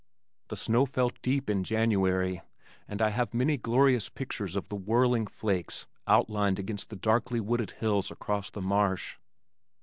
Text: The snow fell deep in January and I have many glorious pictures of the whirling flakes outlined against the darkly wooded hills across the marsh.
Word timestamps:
The 0.47 0.55
snow 0.57 0.87
fell 0.87 1.11
deep 1.21 1.47
in 1.47 1.63
January 1.63 2.41
and 2.87 3.03
I 3.03 3.09
have 3.11 3.35
many 3.35 3.55
glorious 3.55 4.09
pictures 4.09 4.55
of 4.55 4.67
the 4.67 4.75
whirling 4.75 5.27
flakes 5.27 5.85
outlined 6.07 6.57
against 6.57 6.89
the 6.89 6.95
darkly 6.95 7.39
wooded 7.39 7.69
hills 7.77 8.09
across 8.09 8.49
the 8.49 8.63
marsh. 8.63 9.17